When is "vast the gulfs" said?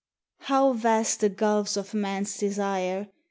0.73-1.77